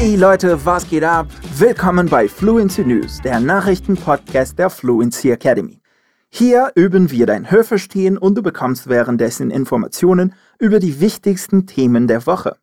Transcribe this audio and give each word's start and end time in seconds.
Hey 0.00 0.16
Leute, 0.16 0.64
was 0.64 0.88
geht 0.88 1.04
ab? 1.04 1.26
Willkommen 1.58 2.08
bei 2.08 2.26
Fluency 2.26 2.82
News, 2.86 3.20
der 3.22 3.38
Nachrichtenpodcast 3.38 4.58
der 4.58 4.70
Fluency 4.70 5.30
Academy. 5.30 5.82
Hier 6.30 6.72
üben 6.74 7.10
wir 7.10 7.26
dein 7.26 7.50
Hörverstehen 7.50 8.16
und 8.16 8.34
du 8.34 8.40
bekommst 8.42 8.88
währenddessen 8.88 9.50
Informationen 9.50 10.32
über 10.58 10.78
die 10.78 11.00
wichtigsten 11.00 11.66
Themen 11.66 12.06
der 12.06 12.26
Woche. 12.26 12.56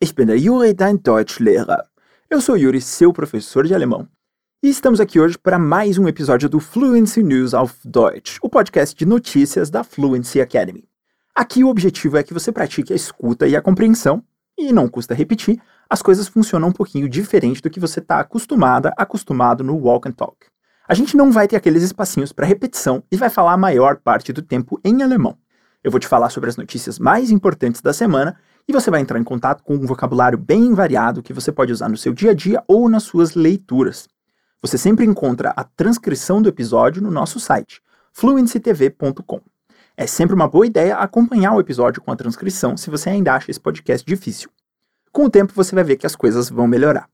Ich 0.00 0.14
bin 0.14 0.28
der 0.28 0.38
Juri, 0.38 0.74
dein 0.74 1.02
Deutschlehrer. 1.02 1.90
Eu 2.30 2.40
sou 2.40 2.56
Yuri, 2.56 2.80
seu 2.80 3.12
professor 3.12 3.64
de 3.64 3.74
alemão. 3.74 4.08
E 4.62 4.70
estamos 4.70 4.98
aqui 4.98 5.20
hoje 5.20 5.36
para 5.36 5.58
mais 5.58 5.98
um 5.98 6.08
episódio 6.08 6.48
do 6.48 6.58
Fluency 6.58 7.22
News 7.22 7.52
auf 7.52 7.74
Deutsch, 7.84 8.38
o 8.40 8.48
podcast 8.48 8.96
de 8.96 9.04
notícias 9.04 9.68
da 9.68 9.84
Fluency 9.84 10.40
Academy. 10.40 10.88
Aqui 11.34 11.62
o 11.62 11.68
objetivo 11.68 12.16
é 12.16 12.22
que 12.22 12.32
você 12.32 12.50
pratique 12.50 12.94
a 12.94 12.96
escuta 12.96 13.46
e 13.46 13.54
a 13.54 13.60
compreensão, 13.60 14.24
e 14.56 14.72
não 14.72 14.88
custa 14.88 15.14
repetir, 15.14 15.60
as 15.88 16.02
coisas 16.02 16.28
funcionam 16.28 16.68
um 16.68 16.72
pouquinho 16.72 17.08
diferente 17.08 17.60
do 17.60 17.70
que 17.70 17.80
você 17.80 18.00
está 18.00 18.20
acostumada, 18.20 18.92
acostumado 18.96 19.62
no 19.62 19.76
Walk 19.76 20.08
and 20.08 20.12
Talk. 20.12 20.46
A 20.88 20.94
gente 20.94 21.16
não 21.16 21.30
vai 21.30 21.46
ter 21.46 21.56
aqueles 21.56 21.82
espacinhos 21.82 22.32
para 22.32 22.46
repetição 22.46 23.02
e 23.10 23.16
vai 23.16 23.30
falar 23.30 23.52
a 23.52 23.58
maior 23.58 23.96
parte 23.96 24.32
do 24.32 24.42
tempo 24.42 24.80
em 24.84 25.02
alemão. 25.02 25.36
Eu 25.82 25.90
vou 25.90 26.00
te 26.00 26.06
falar 26.06 26.30
sobre 26.30 26.48
as 26.50 26.56
notícias 26.56 26.98
mais 26.98 27.30
importantes 27.30 27.80
da 27.80 27.92
semana 27.92 28.36
e 28.68 28.72
você 28.72 28.90
vai 28.90 29.00
entrar 29.00 29.18
em 29.18 29.24
contato 29.24 29.62
com 29.62 29.74
um 29.74 29.86
vocabulário 29.86 30.38
bem 30.38 30.72
variado 30.74 31.22
que 31.22 31.32
você 31.32 31.50
pode 31.50 31.72
usar 31.72 31.88
no 31.88 31.96
seu 31.96 32.12
dia 32.12 32.30
a 32.30 32.34
dia 32.34 32.62
ou 32.68 32.88
nas 32.88 33.02
suas 33.02 33.34
leituras. 33.34 34.08
Você 34.60 34.78
sempre 34.78 35.04
encontra 35.04 35.52
a 35.56 35.64
transcrição 35.64 36.40
do 36.40 36.48
episódio 36.48 37.02
no 37.02 37.10
nosso 37.10 37.40
site, 37.40 37.82
fluencytv.com. 38.12 39.51
É 39.96 40.06
sempre 40.06 40.34
uma 40.34 40.48
boa 40.48 40.66
ideia 40.66 40.96
acompanhar 40.96 41.52
o 41.52 41.60
episódio 41.60 42.00
com 42.00 42.10
a 42.10 42.16
transcrição 42.16 42.76
se 42.76 42.88
você 42.88 43.10
ainda 43.10 43.34
acha 43.34 43.50
esse 43.50 43.60
podcast 43.60 44.06
difícil. 44.06 44.48
Com 45.12 45.26
o 45.26 45.30
tempo 45.30 45.52
você 45.54 45.74
vai 45.74 45.84
ver 45.84 45.96
que 45.96 46.06
as 46.06 46.16
coisas 46.16 46.48
vão 46.48 46.66
melhorar. 46.66 47.08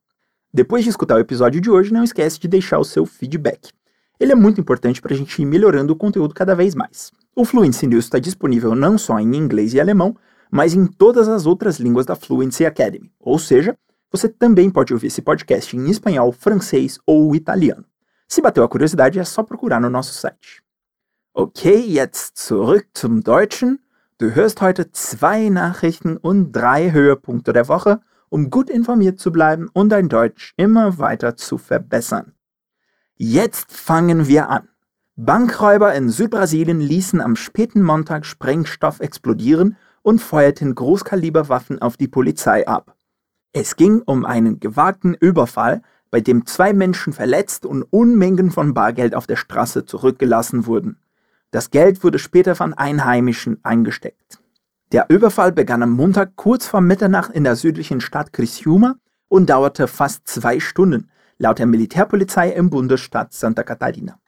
Depois 0.54 0.84
de 0.84 0.90
escutar 0.90 1.16
o 1.16 1.20
episódio 1.20 1.60
de 1.60 1.68
hoje, 1.68 1.92
não 1.92 2.04
esquece 2.04 2.38
de 2.38 2.46
deixar 2.46 2.78
o 2.78 2.84
seu 2.84 3.04
feedback. 3.04 3.70
Ele 4.20 4.32
é 4.32 4.36
muito 4.36 4.60
importante 4.60 5.02
para 5.02 5.12
a 5.12 5.16
gente 5.16 5.42
ir 5.42 5.44
melhorando 5.44 5.92
o 5.92 5.96
conteúdo 5.96 6.34
cada 6.34 6.54
vez 6.54 6.74
mais. 6.74 7.10
O 7.34 7.44
Fluency 7.44 7.86
News 7.86 8.04
está 8.04 8.18
disponível 8.18 8.74
não 8.74 8.96
só 8.96 9.18
em 9.18 9.36
inglês 9.36 9.74
e 9.74 9.80
alemão, 9.80 10.16
mas 10.50 10.74
em 10.74 10.86
todas 10.86 11.28
as 11.28 11.46
outras 11.46 11.78
línguas 11.78 12.06
da 12.06 12.14
Fluency 12.14 12.64
Academy. 12.64 13.10
Ou 13.20 13.38
seja, 13.38 13.76
você 14.10 14.28
também 14.28 14.70
pode 14.70 14.92
ouvir 14.92 15.08
esse 15.08 15.20
podcast 15.20 15.76
em 15.76 15.90
espanhol, 15.90 16.32
francês 16.32 16.98
ou 17.04 17.34
italiano. 17.34 17.84
Se 18.26 18.40
bateu 18.40 18.62
a 18.62 18.68
curiosidade, 18.68 19.18
é 19.18 19.24
só 19.24 19.42
procurar 19.42 19.80
no 19.80 19.90
nosso 19.90 20.14
site. 20.14 20.62
Okay, 21.40 21.78
jetzt 21.78 22.36
zurück 22.36 22.88
zum 22.94 23.22
Deutschen. 23.22 23.78
Du 24.18 24.34
hörst 24.34 24.60
heute 24.60 24.90
zwei 24.90 25.50
Nachrichten 25.50 26.16
und 26.16 26.50
drei 26.50 26.90
Höhepunkte 26.90 27.52
der 27.52 27.68
Woche, 27.68 28.00
um 28.28 28.50
gut 28.50 28.68
informiert 28.68 29.20
zu 29.20 29.30
bleiben 29.30 29.68
und 29.72 29.90
dein 29.90 30.08
Deutsch 30.08 30.52
immer 30.56 30.98
weiter 30.98 31.36
zu 31.36 31.56
verbessern. 31.56 32.32
Jetzt 33.14 33.70
fangen 33.70 34.26
wir 34.26 34.50
an. 34.50 34.68
Bankräuber 35.14 35.94
in 35.94 36.08
Südbrasilien 36.08 36.80
ließen 36.80 37.20
am 37.20 37.36
späten 37.36 37.84
Montag 37.84 38.26
Sprengstoff 38.26 38.98
explodieren 38.98 39.76
und 40.02 40.20
feuerten 40.20 40.74
Großkaliberwaffen 40.74 41.80
auf 41.80 41.96
die 41.96 42.08
Polizei 42.08 42.66
ab. 42.66 42.96
Es 43.52 43.76
ging 43.76 44.02
um 44.04 44.24
einen 44.24 44.58
gewagten 44.58 45.14
Überfall, 45.14 45.82
bei 46.10 46.20
dem 46.20 46.46
zwei 46.46 46.72
Menschen 46.72 47.12
verletzt 47.12 47.64
und 47.64 47.84
Unmengen 47.84 48.50
von 48.50 48.74
Bargeld 48.74 49.14
auf 49.14 49.28
der 49.28 49.36
Straße 49.36 49.84
zurückgelassen 49.84 50.66
wurden. 50.66 50.98
Das 51.50 51.70
Geld 51.70 52.04
wurde 52.04 52.18
später 52.18 52.54
von 52.54 52.74
Einheimischen 52.74 53.58
eingesteckt. 53.62 54.38
Der 54.92 55.06
Überfall 55.08 55.52
begann 55.52 55.82
am 55.82 55.92
Montag 55.92 56.36
kurz 56.36 56.66
vor 56.66 56.82
Mitternacht 56.82 57.32
in 57.32 57.44
der 57.44 57.56
südlichen 57.56 58.00
Stadt 58.02 58.32
Criciúma 58.32 58.94
und 59.28 59.48
dauerte 59.48 59.88
fast 59.88 60.28
zwei 60.28 60.60
Stunden, 60.60 61.10
laut 61.38 61.58
der 61.58 61.66
Militärpolizei 61.66 62.50
im 62.50 62.68
Bundesstaat 62.68 63.32
Santa 63.32 63.62
Catarina. 63.62 64.18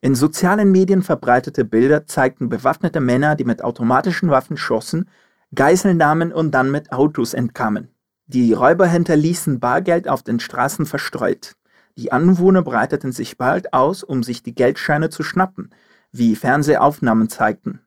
In 0.00 0.14
sozialen 0.14 0.72
Medien 0.72 1.02
verbreitete 1.02 1.66
Bilder 1.66 2.06
zeigten 2.06 2.48
bewaffnete 2.48 3.00
Männer, 3.00 3.36
die 3.36 3.44
mit 3.44 3.62
automatischen 3.62 4.30
Waffen 4.30 4.56
schossen, 4.56 5.08
Geiseln 5.54 5.98
nahmen 5.98 6.32
und 6.32 6.52
dann 6.52 6.70
mit 6.70 6.92
Autos 6.92 7.34
entkamen. 7.34 7.88
Die 8.26 8.54
Räuber 8.54 8.86
hinterließen 8.86 9.60
Bargeld 9.60 10.08
auf 10.08 10.22
den 10.22 10.40
Straßen 10.40 10.86
verstreut. 10.86 11.56
Die 11.98 12.12
Anwohner 12.12 12.62
breiteten 12.62 13.12
sich 13.12 13.36
bald 13.36 13.74
aus, 13.74 14.02
um 14.02 14.22
sich 14.22 14.42
die 14.42 14.54
Geldscheine 14.54 15.10
zu 15.10 15.22
schnappen, 15.22 15.70
wie 16.12 16.36
Fernsehaufnahmen 16.36 17.28
zeigten. 17.28 17.80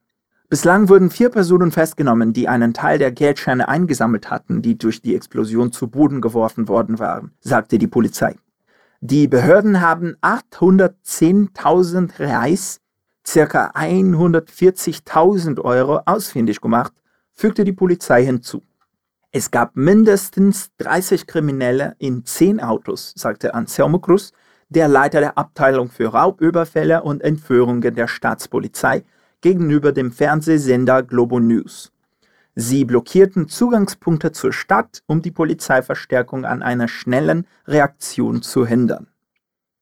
Bislang 0.49 0.87
wurden 0.87 1.09
vier 1.09 1.29
Personen 1.29 1.71
festgenommen, 1.71 2.31
die 2.31 2.47
einen 2.47 2.73
Teil 2.75 2.99
der 2.99 3.11
Geldscheine 3.11 3.67
eingesammelt 3.67 4.29
hatten, 4.29 4.61
die 4.61 4.77
durch 4.77 5.01
die 5.01 5.15
Explosion 5.15 5.71
zu 5.71 5.87
Boden 5.87 6.21
geworfen 6.21 6.67
worden 6.67 6.99
waren, 6.99 7.31
sagte 7.39 7.79
die 7.79 7.87
Polizei. 7.87 8.35
Die 9.01 9.27
Behörden 9.27 9.81
haben 9.81 10.15
810.000 10.21 12.19
Reais, 12.19 12.79
ca. 13.25 13.71
140.000 13.71 15.59
Euro 15.59 16.01
ausfindig 16.05 16.61
gemacht, 16.61 16.93
fügte 17.33 17.63
die 17.63 17.73
Polizei 17.73 18.23
hinzu. 18.23 18.61
Es 19.31 19.49
gab 19.49 19.75
mindestens 19.75 20.69
30 20.77 21.25
Kriminelle 21.25 21.95
in 21.97 22.23
10 22.23 22.61
Autos, 22.61 23.13
sagte 23.17 23.55
Anselmo 23.55 23.97
Cruz, 23.97 24.31
der 24.73 24.87
Leiter 24.87 25.19
der 25.19 25.37
Abteilung 25.37 25.89
für 25.89 26.07
Raubüberfälle 26.07 27.03
und 27.03 27.21
Entführungen 27.21 27.95
der 27.95 28.07
Staatspolizei, 28.07 29.03
gegenüber 29.41 29.91
dem 29.91 30.11
Fernsehsender 30.11 31.03
Globo 31.03 31.39
News. 31.39 31.91
Sie 32.55 32.85
blockierten 32.85 33.47
Zugangspunkte 33.47 34.31
zur 34.31 34.53
Stadt, 34.53 35.03
um 35.05 35.21
die 35.21 35.31
Polizeiverstärkung 35.31 36.45
an 36.45 36.61
einer 36.61 36.87
schnellen 36.87 37.47
Reaktion 37.67 38.41
zu 38.41 38.65
hindern. 38.65 39.07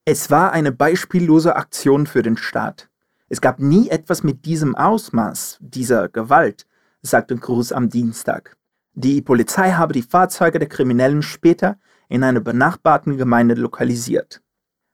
Es 0.04 0.32
war 0.32 0.52
eine 0.52 0.72
beispiellose 0.72 1.56
Aktion 1.56 2.08
für 2.08 2.24
den 2.24 2.38
Staat. 2.38 2.90
Es 3.30 3.40
gab 3.40 3.60
nie 3.60 3.90
etwas 3.90 4.24
mit 4.24 4.46
diesem 4.46 4.76
Ausmaß, 4.76 5.58
dieser 5.62 6.10
Gewalt, 6.10 6.66
sagte 7.02 7.38
Cruz 7.38 7.72
am 7.72 7.90
Dienstag. 7.90 8.58
Die 8.94 9.22
Polizei 9.22 9.72
habe 9.72 9.94
die 9.94 10.02
Fahrzeuge 10.02 10.60
der 10.60 10.68
Kriminellen 10.68 11.22
später 11.22 11.78
in 12.10 12.24
einer 12.24 12.42
benachbarten 12.42 13.18
Gemeinde 13.18 13.56
lokalisiert. 13.56 14.42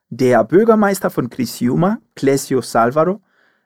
Der 0.09 0.45
Bürgermeister 0.45 1.09
von 1.09 1.29
Criciúma, 1.29 1.97
Clesio 2.16 2.62
Salvaro, 2.62 3.22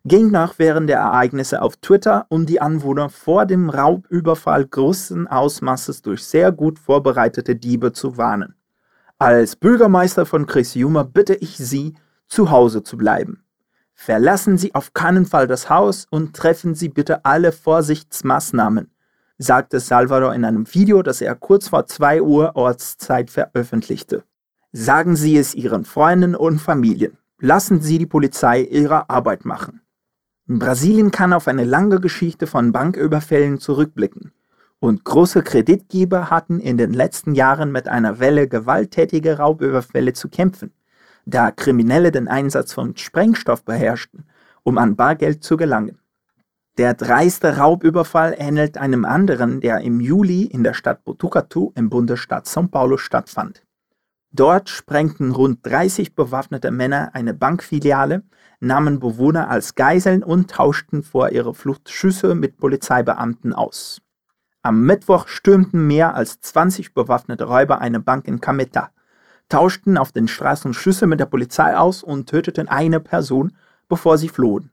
ging 0.05 0.31
nach 0.31 0.57
während 0.57 0.89
der 0.89 0.97
Ereignisse 0.97 1.61
auf 1.61 1.77
Twitter, 1.77 2.25
um 2.29 2.47
die 2.47 2.59
Anwohner 2.59 3.09
vor 3.09 3.45
dem 3.45 3.69
Raubüberfall 3.69 4.65
großen 4.65 5.27
Ausmaßes 5.27 6.01
durch 6.01 6.23
sehr 6.23 6.51
gut 6.51 6.79
vorbereitete 6.79 7.55
Diebe 7.55 7.93
zu 7.93 8.17
warnen. 8.17 8.55
Als 9.19 9.55
Bürgermeister 9.55 10.25
von 10.25 10.47
Criciúma 10.47 11.03
bitte 11.03 11.35
ich 11.35 11.57
Sie, 11.57 11.93
zu 12.27 12.49
Hause 12.49 12.81
zu 12.81 12.97
bleiben. 12.97 13.43
Verlassen 13.93 14.57
Sie 14.57 14.73
auf 14.73 14.95
keinen 14.95 15.27
Fall 15.27 15.45
das 15.45 15.69
Haus 15.69 16.07
und 16.09 16.35
treffen 16.35 16.73
Sie 16.73 16.89
bitte 16.89 17.23
alle 17.23 17.51
Vorsichtsmaßnahmen, 17.51 18.89
sagte 19.37 19.79
Salvador 19.79 20.33
in 20.33 20.45
einem 20.45 20.73
Video, 20.73 21.03
das 21.03 21.21
er 21.21 21.35
kurz 21.35 21.67
vor 21.67 21.85
2 21.85 22.23
Uhr 22.23 22.55
Ortszeit 22.55 23.29
veröffentlichte. 23.29 24.23
Sagen 24.73 25.17
Sie 25.17 25.37
es 25.37 25.53
Ihren 25.53 25.83
Freunden 25.83 26.33
und 26.33 26.59
Familien. 26.59 27.17
Lassen 27.41 27.81
Sie 27.81 27.97
die 27.97 28.05
Polizei 28.05 28.61
ihre 28.61 29.09
Arbeit 29.09 29.43
machen. 29.43 29.81
Brasilien 30.47 31.11
kann 31.11 31.33
auf 31.33 31.49
eine 31.49 31.65
lange 31.65 31.99
Geschichte 31.99 32.47
von 32.47 32.71
Banküberfällen 32.71 33.59
zurückblicken. 33.59 34.31
Und 34.79 35.03
große 35.03 35.43
Kreditgeber 35.43 36.29
hatten 36.29 36.61
in 36.61 36.77
den 36.77 36.93
letzten 36.93 37.35
Jahren 37.35 37.73
mit 37.73 37.89
einer 37.89 38.19
Welle 38.19 38.47
gewalttätiger 38.47 39.39
Raubüberfälle 39.39 40.13
zu 40.13 40.29
kämpfen, 40.29 40.71
da 41.25 41.51
Kriminelle 41.51 42.11
den 42.11 42.29
Einsatz 42.29 42.71
von 42.71 42.95
Sprengstoff 42.95 43.65
beherrschten, 43.65 44.23
um 44.63 44.77
an 44.77 44.95
Bargeld 44.95 45.43
zu 45.43 45.57
gelangen. 45.57 45.99
Der 46.77 46.93
dreiste 46.93 47.57
Raubüberfall 47.57 48.35
ähnelt 48.37 48.77
einem 48.77 49.03
anderen, 49.03 49.59
der 49.59 49.81
im 49.81 49.99
Juli 49.99 50.43
in 50.43 50.63
der 50.63 50.73
Stadt 50.73 51.03
Botucatu 51.03 51.73
im 51.75 51.89
Bundesstaat 51.89 52.45
São 52.45 52.69
Paulo 52.69 52.95
stattfand. 52.95 53.63
Dort 54.33 54.69
sprengten 54.69 55.31
rund 55.31 55.59
30 55.63 56.15
bewaffnete 56.15 56.71
Männer 56.71 57.11
eine 57.13 57.33
Bankfiliale, 57.33 58.23
nahmen 58.61 58.99
Bewohner 58.99 59.49
als 59.49 59.75
Geiseln 59.75 60.23
und 60.23 60.49
tauschten 60.49 61.03
vor 61.03 61.31
ihrer 61.31 61.53
Flucht 61.53 61.89
Schüsse 61.89 62.33
mit 62.33 62.57
Polizeibeamten 62.57 63.51
aus. 63.53 64.01
Am 64.61 64.83
Mittwoch 64.83 65.27
stürmten 65.27 65.85
mehr 65.85 66.15
als 66.15 66.39
20 66.39 66.93
bewaffnete 66.93 67.43
Räuber 67.43 67.81
eine 67.81 67.99
Bank 67.99 68.27
in 68.27 68.39
Cameta, 68.39 68.91
tauschten 69.49 69.97
auf 69.97 70.13
den 70.13 70.29
Straßen 70.29 70.73
Schüsse 70.73 71.07
mit 71.07 71.19
der 71.19 71.25
Polizei 71.25 71.75
aus 71.75 72.01
und 72.01 72.29
töteten 72.29 72.69
eine 72.69 73.01
Person, 73.01 73.57
bevor 73.89 74.17
sie 74.17 74.29
flohen. 74.29 74.71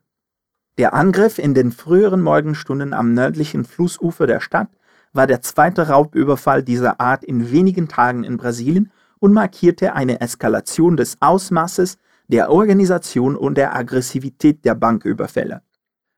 Der 0.77 0.93
Angriff 0.93 1.37
in 1.37 1.53
den 1.53 1.73
früheren 1.73 2.21
Morgenstunden 2.21 2.93
am 2.93 3.13
nördlichen 3.13 3.65
Flussufer 3.65 4.25
der 4.25 4.39
Stadt 4.39 4.69
war 5.11 5.27
der 5.27 5.41
zweite 5.41 5.89
Raubüberfall 5.89 6.63
dieser 6.63 7.01
Art 7.01 7.25
in 7.25 7.51
wenigen 7.51 7.89
Tagen 7.89 8.23
in 8.23 8.37
Brasilien 8.37 8.91
und 9.19 9.33
markierte 9.33 9.93
eine 9.93 10.21
Eskalation 10.21 10.97
des 10.97 11.17
Ausmaßes, 11.19 11.97
der 12.27 12.51
Organisation 12.51 13.35
und 13.35 13.57
der 13.57 13.75
Aggressivität 13.75 14.63
der 14.63 14.75
Banküberfälle. 14.75 15.61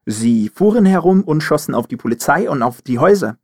Sie 0.06 0.50
fuhren 0.50 0.86
herum 0.86 1.24
und 1.24 1.42
schossen 1.42 1.76
auf 1.76 1.88
die 1.88 1.98
Polizei 1.98 2.50
und 2.50 2.64
auf 2.64 2.82
die 2.82 3.00
Häuser. 3.00 3.38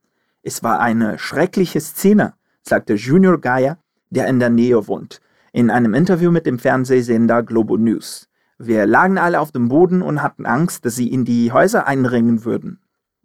Es 0.43 0.63
war 0.63 0.79
eine 0.79 1.17
schreckliche 1.19 1.79
Szene, 1.79 2.33
sagte 2.61 2.95
Junior 2.95 3.39
Gaia, 3.39 3.77
der 4.09 4.27
in 4.27 4.39
der 4.39 4.49
Nähe 4.49 4.87
wohnt, 4.87 5.21
in 5.53 5.69
einem 5.69 5.93
Interview 5.93 6.31
mit 6.31 6.45
dem 6.45 6.59
Fernsehsender 6.59 7.43
Globo 7.43 7.77
News. 7.77 8.27
Wir 8.57 8.85
lagen 8.87 9.17
alle 9.17 9.39
auf 9.39 9.51
dem 9.51 9.67
Boden 9.67 10.01
und 10.01 10.23
hatten 10.23 10.45
Angst, 10.45 10.83
dass 10.83 10.95
sie 10.95 11.11
in 11.11 11.25
die 11.25 11.51
Häuser 11.51 11.85
einringen 11.85 12.43
würden. 12.43 12.79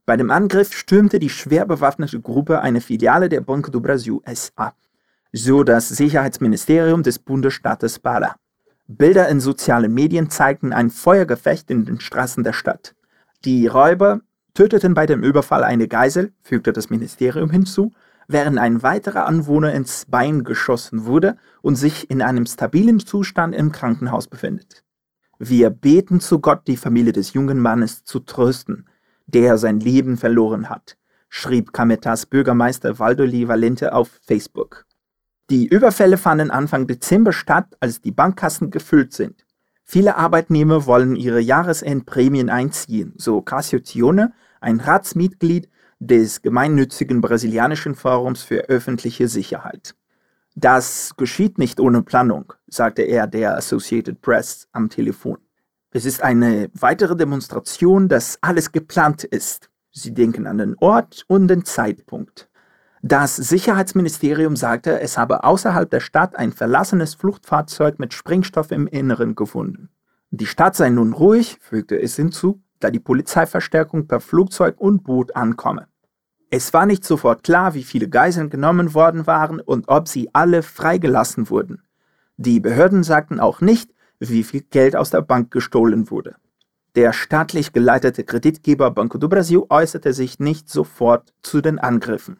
Bei 0.04 0.16
dem 0.16 0.30
Angriff 0.30 0.72
stürmte 0.74 1.18
die 1.18 1.30
schwer 1.30 1.64
bewaffnete 1.64 2.20
Gruppe 2.20 2.60
eine 2.60 2.80
Filiale 2.80 3.28
der 3.28 3.40
Banco 3.40 3.70
do 3.70 3.80
Brasil 3.80 4.18
SA, 4.26 4.74
so 5.32 5.64
das 5.64 5.88
Sicherheitsministerium 5.88 7.02
des 7.02 7.18
Bundesstaates 7.18 8.02
Pará. 8.04 8.34
Bilder 8.86 9.28
in 9.28 9.40
sozialen 9.40 9.94
Medien 9.94 10.28
zeigten 10.28 10.72
ein 10.74 10.90
Feuergefecht 10.90 11.70
in 11.70 11.86
den 11.86 12.00
Straßen 12.00 12.44
der 12.44 12.52
Stadt. 12.52 12.94
Die 13.44 13.66
Räuber 13.66 14.20
töteten 14.52 14.92
bei 14.92 15.06
dem 15.06 15.22
Überfall 15.22 15.64
eine 15.64 15.88
Geisel, 15.88 16.32
fügte 16.42 16.74
das 16.74 16.90
Ministerium 16.90 17.50
hinzu, 17.50 17.92
während 18.28 18.58
ein 18.58 18.82
weiterer 18.82 19.26
Anwohner 19.26 19.72
ins 19.72 20.04
Bein 20.06 20.44
geschossen 20.44 21.06
wurde 21.06 21.36
und 21.62 21.76
sich 21.76 22.10
in 22.10 22.20
einem 22.20 22.44
stabilen 22.44 23.00
Zustand 23.00 23.54
im 23.54 23.72
Krankenhaus 23.72 24.26
befindet. 24.26 24.84
Wir 25.38 25.70
beten 25.70 26.20
zu 26.20 26.40
Gott, 26.40 26.66
die 26.66 26.76
Familie 26.76 27.12
des 27.12 27.32
jungen 27.32 27.58
Mannes 27.58 28.04
zu 28.04 28.20
trösten, 28.20 28.86
der 29.26 29.56
sein 29.56 29.80
Leben 29.80 30.18
verloren 30.18 30.68
hat, 30.68 30.98
schrieb 31.30 31.72
Cametas 31.72 32.26
Bürgermeister 32.26 32.98
Valdoli 32.98 33.48
Valente 33.48 33.94
auf 33.94 34.20
Facebook. 34.20 34.84
Die 35.50 35.66
Überfälle 35.66 36.16
fanden 36.16 36.50
Anfang 36.50 36.86
Dezember 36.86 37.32
statt, 37.32 37.76
als 37.80 38.00
die 38.00 38.12
Bankkassen 38.12 38.70
gefüllt 38.70 39.12
sind. 39.12 39.44
Viele 39.84 40.16
Arbeitnehmer 40.16 40.86
wollen 40.86 41.16
ihre 41.16 41.40
Jahresendprämien 41.40 42.48
einziehen, 42.48 43.12
so 43.16 43.42
Cassio 43.42 43.80
Tione, 43.80 44.32
ein 44.60 44.80
Ratsmitglied 44.80 45.68
des 45.98 46.42
gemeinnützigen 46.42 47.20
brasilianischen 47.20 47.94
Forums 47.94 48.42
für 48.42 48.68
öffentliche 48.68 49.28
Sicherheit. 49.28 49.94
Das 50.54 51.14
geschieht 51.16 51.58
nicht 51.58 51.80
ohne 51.80 52.02
Planung, 52.02 52.52
sagte 52.66 53.02
er 53.02 53.26
der 53.26 53.56
Associated 53.56 54.20
Press 54.20 54.68
am 54.72 54.90
Telefon. 54.90 55.38
Es 55.90 56.04
ist 56.04 56.22
eine 56.22 56.70
weitere 56.74 57.16
Demonstration, 57.16 58.08
dass 58.08 58.38
alles 58.40 58.72
geplant 58.72 59.24
ist. 59.24 59.70
Sie 59.90 60.14
denken 60.14 60.46
an 60.46 60.58
den 60.58 60.76
Ort 60.78 61.24
und 61.28 61.48
den 61.48 61.64
Zeitpunkt. 61.64 62.48
Das 63.04 63.34
Sicherheitsministerium 63.34 64.54
sagte, 64.54 65.00
es 65.00 65.18
habe 65.18 65.42
außerhalb 65.42 65.90
der 65.90 65.98
Stadt 65.98 66.36
ein 66.36 66.52
verlassenes 66.52 67.14
Fluchtfahrzeug 67.14 67.98
mit 67.98 68.14
Sprengstoff 68.14 68.70
im 68.70 68.86
Inneren 68.86 69.34
gefunden. 69.34 69.88
Die 70.30 70.46
Stadt 70.46 70.76
sei 70.76 70.88
nun 70.88 71.12
ruhig, 71.12 71.58
fügte 71.60 72.00
es 72.00 72.14
hinzu, 72.14 72.62
da 72.78 72.92
die 72.92 73.00
Polizeiverstärkung 73.00 74.06
per 74.06 74.20
Flugzeug 74.20 74.80
und 74.80 75.02
Boot 75.02 75.34
ankomme. 75.34 75.88
Es 76.48 76.72
war 76.72 76.86
nicht 76.86 77.04
sofort 77.04 77.42
klar, 77.42 77.74
wie 77.74 77.82
viele 77.82 78.08
Geiseln 78.08 78.50
genommen 78.50 78.94
worden 78.94 79.26
waren 79.26 79.58
und 79.58 79.88
ob 79.88 80.06
sie 80.06 80.30
alle 80.32 80.62
freigelassen 80.62 81.50
wurden. 81.50 81.82
Die 82.36 82.60
Behörden 82.60 83.02
sagten 83.02 83.40
auch 83.40 83.60
nicht, 83.60 83.90
wie 84.20 84.44
viel 84.44 84.62
Geld 84.62 84.94
aus 84.94 85.10
der 85.10 85.22
Bank 85.22 85.50
gestohlen 85.50 86.08
wurde. 86.08 86.36
Der 86.94 87.12
staatlich 87.12 87.72
geleitete 87.72 88.22
Kreditgeber 88.22 88.92
Banco 88.92 89.18
do 89.18 89.28
Brasil 89.28 89.62
äußerte 89.68 90.12
sich 90.12 90.38
nicht 90.38 90.70
sofort 90.70 91.34
zu 91.42 91.60
den 91.60 91.80
Angriffen. 91.80 92.38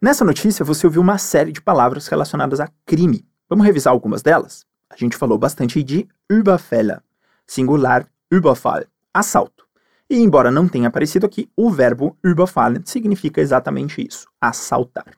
Nessa 0.00 0.24
notícia 0.24 0.64
você 0.64 0.86
ouviu 0.86 1.02
uma 1.02 1.18
série 1.18 1.52
de 1.52 1.60
palavras 1.60 2.06
relacionadas 2.08 2.60
a 2.60 2.68
crime. 2.86 3.26
Vamos 3.48 3.66
revisar 3.66 3.92
algumas 3.92 4.22
delas? 4.22 4.64
A 4.88 4.96
gente 4.96 5.16
falou 5.16 5.38
bastante 5.38 5.82
de 5.82 6.08
Überfälle, 6.30 6.98
singular 7.46 8.06
Überfall, 8.30 8.84
assalto. 9.12 9.66
E 10.08 10.16
embora 10.18 10.50
não 10.50 10.68
tenha 10.68 10.88
aparecido 10.88 11.26
aqui, 11.26 11.50
o 11.56 11.70
verbo 11.70 12.16
Überfallen 12.24 12.82
significa 12.84 13.40
exatamente 13.40 14.04
isso, 14.06 14.26
assaltar. 14.40 15.14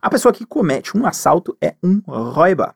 A 0.00 0.10
pessoa 0.10 0.32
que 0.32 0.46
comete 0.46 0.96
um 0.96 1.06
assalto 1.06 1.56
é 1.60 1.74
um 1.82 2.00
Räuber, 2.06 2.74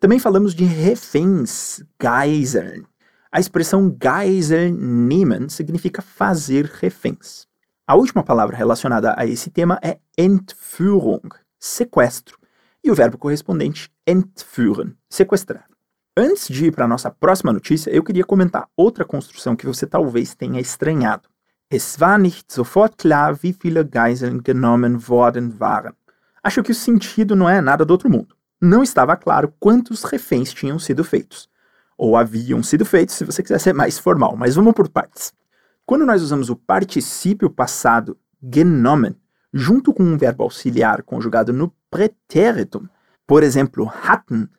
também 0.00 0.20
falamos 0.20 0.54
de 0.54 0.64
reféns, 0.64 1.82
Geiseln. 2.00 2.84
A 3.32 3.40
expressão 3.40 3.90
Geiseln 4.00 4.76
nehmen 4.78 5.48
significa 5.48 6.00
fazer 6.00 6.66
reféns. 6.66 7.47
A 7.88 7.96
última 7.96 8.22
palavra 8.22 8.54
relacionada 8.54 9.14
a 9.16 9.24
esse 9.24 9.50
tema 9.50 9.78
é 9.82 9.98
Entführung, 10.18 11.28
sequestro, 11.58 12.38
e 12.84 12.90
o 12.90 12.94
verbo 12.94 13.16
correspondente 13.16 13.90
entführen, 14.06 14.94
sequestrar. 15.10 15.64
Antes 16.16 16.48
de 16.48 16.66
ir 16.66 16.72
para 16.72 16.84
a 16.84 16.88
nossa 16.88 17.10
próxima 17.10 17.52
notícia, 17.52 17.90
eu 17.90 18.04
queria 18.04 18.24
comentar 18.24 18.68
outra 18.76 19.04
construção 19.04 19.56
que 19.56 19.66
você 19.66 19.86
talvez 19.86 20.34
tenha 20.34 20.60
estranhado. 20.60 21.28
Es 21.70 21.96
war 21.98 22.18
nicht 22.18 22.52
sofort 22.52 22.94
klar, 22.96 23.38
wie 23.42 23.54
viele 23.54 23.82
Geiseln 23.82 24.42
genommen 24.44 24.98
worden 25.08 25.56
waren. 25.58 25.94
Acho 26.42 26.62
que 26.62 26.72
o 26.72 26.74
sentido 26.74 27.34
não 27.34 27.48
é 27.48 27.60
nada 27.62 27.84
do 27.84 27.90
outro 27.90 28.10
mundo 28.10 28.38
não 28.60 28.82
estava 28.82 29.16
claro 29.16 29.54
quantos 29.58 30.02
reféns 30.02 30.52
tinham 30.52 30.78
sido 30.78 31.04
feitos. 31.04 31.48
Ou 31.96 32.16
haviam 32.16 32.62
sido 32.62 32.84
feitos, 32.84 33.14
se 33.14 33.24
você 33.24 33.42
quiser 33.42 33.58
ser 33.60 33.72
mais 33.72 33.98
formal, 33.98 34.36
mas 34.36 34.54
vamos 34.54 34.74
por 34.74 34.88
partes. 34.88 35.32
Quando 35.88 36.04
nós 36.04 36.20
usamos 36.20 36.50
o 36.50 36.54
particípio 36.54 37.48
passado 37.48 38.18
genommen, 38.42 39.16
junto 39.54 39.90
com 39.94 40.02
um 40.02 40.18
verbo 40.18 40.42
auxiliar 40.42 41.02
conjugado 41.02 41.50
no 41.50 41.74
pretéritum, 41.90 42.86
por 43.26 43.42
exemplo, 43.42 43.90
hatten, 44.02 44.50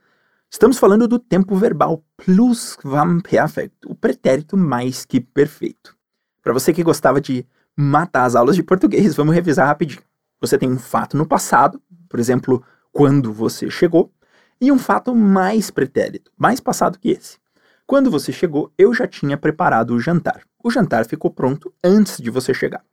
estamos 0.49 0.79
falando 0.79 1.07
do 1.07 1.19
tempo 1.19 1.55
verbal 1.55 2.03
plusquamperfect, 2.17 3.75
o 3.85 3.93
pretérito 3.93 4.57
mais 4.57 5.05
que 5.05 5.21
perfeito. 5.21 5.95
Para 6.41 6.51
você 6.51 6.73
que 6.73 6.81
gostava 6.81 7.21
de 7.21 7.45
matar 7.77 8.23
as 8.23 8.35
aulas 8.35 8.55
de 8.55 8.63
português, 8.63 9.13
vamos 9.13 9.35
revisar 9.35 9.67
rapidinho. 9.67 10.01
Você 10.41 10.57
tem 10.57 10.67
um 10.67 10.79
fato 10.79 11.15
no 11.15 11.27
passado, 11.27 11.79
por 12.09 12.19
exemplo, 12.19 12.63
quando 12.91 13.31
você 13.31 13.69
chegou, 13.69 14.11
e 14.59 14.71
um 14.71 14.79
fato 14.79 15.13
mais 15.13 15.69
pretérito, 15.69 16.31
mais 16.35 16.59
passado 16.59 16.97
que 16.97 17.11
esse. 17.11 17.37
Quando 17.85 18.09
você 18.09 18.31
chegou, 18.31 18.73
eu 18.79 18.95
já 18.95 19.07
tinha 19.07 19.37
preparado 19.37 19.93
o 19.93 19.99
jantar. 19.99 20.48
O 20.61 20.69
jantar 20.69 21.05
ficou 21.05 21.31
pronto 21.31 21.73
antes 21.83 22.17
de 22.17 22.29
você 22.29 22.53
chegar. 22.53 22.83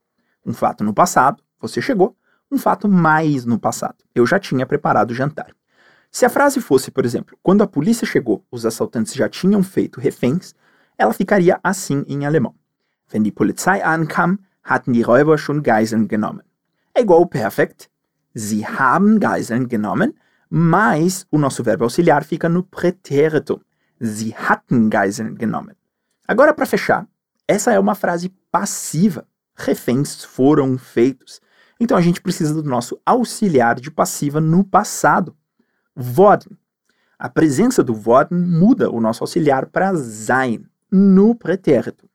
Um 0.45 0.53
fato 0.53 0.85
no 0.85 0.95
passado, 0.95 1.43
você 1.61 1.83
chegou. 1.83 2.17
Um 2.51 2.59
fato 2.59 2.89
mais 2.89 3.45
no 3.45 3.59
passado, 3.59 3.97
eu 4.15 4.25
já 4.25 4.39
tinha 4.39 4.65
preparado 4.65 5.11
o 5.11 5.15
jantar. 5.15 5.53
Se 6.13 6.25
a 6.25 6.31
frase 6.31 6.61
fosse, 6.61 6.93
por 6.93 7.05
exemplo, 7.05 7.37
quando 7.43 7.63
a 7.63 7.67
polícia 7.67 8.07
chegou, 8.07 8.45
os 8.51 8.65
assaltantes 8.65 9.15
já 9.15 9.29
tinham 9.29 9.63
feito 9.63 10.01
reféns, 10.01 10.55
ela 10.97 11.13
ficaria 11.13 11.59
assim 11.63 12.05
em 12.07 12.25
alemão. 12.25 12.55
Wenn 13.13 13.23
die 13.23 13.33
Polizei 13.33 13.83
ankam, 13.83 14.39
hatten 14.63 14.93
die 14.93 15.03
Räuber 15.03 15.39
schon 15.39 15.61
Geiseln 15.61 16.07
genommen. 16.09 16.45
É 16.95 17.01
igual 17.01 17.27
perfect, 17.27 17.91
Sie 18.35 18.67
haben 18.67 19.19
Geiseln 19.19 19.67
genommen, 19.69 20.15
mas 20.51 21.27
o 21.31 21.39
nosso 21.39 21.63
verbo 21.63 21.85
auxiliar 21.85 22.23
fica 22.23 22.49
no 22.49 22.63
pretérito. 22.63 23.61
Sie 23.99 24.35
hatten 24.35 24.91
Geiseln 24.91 25.37
genommen. 25.39 25.75
Agora, 26.29 26.53
para 26.53 26.67
fechar, 26.67 27.06
essa 27.48 27.72
é 27.72 27.79
uma 27.79 27.94
frase 27.94 28.29
passiva. 28.50 29.26
Reféns 29.55 30.24
foram 30.24 30.76
feitos. 30.76 31.41
Então 31.81 31.96
a 31.96 32.00
gente 32.00 32.20
precisa 32.20 32.55
do 32.55 32.69
nosso 32.69 33.00
auxiliar 33.05 33.81
de 33.81 33.91
passiva 33.91 34.41
no 34.41 34.65
passado. 34.65 35.36
Worden. 35.96 36.56
A 37.19 37.29
presença 37.29 37.82
do 37.82 37.94
worden 37.94 38.38
muda 38.38 38.91
o 38.91 39.00
nosso 39.00 39.22
auxiliar 39.22 39.67
para 39.67 39.96
sein, 39.96 40.67
no 40.91 41.34
pretérito. 41.34 42.08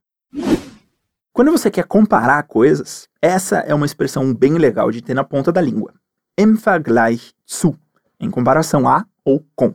Quando 1.35 1.53
você 1.53 1.71
quer 1.71 1.87
comparar 1.87 2.43
coisas, 2.43 3.09
essa 3.21 3.61
é 3.61 3.73
uma 3.73 3.87
expressão 3.87 4.35
bem 4.35 4.59
legal 4.59 4.91
de 4.91 5.01
ter 5.01 5.15
na 5.15 5.25
ponta 5.25 5.53
da 5.53 5.61
língua. 5.61 5.95
Im 6.37 6.57
Vergleich 6.57 7.35
zu, 7.47 7.79
em 8.19 8.31
comparação 8.31 8.89
a 8.89 9.07
ou 9.25 9.45
com. 9.55 9.75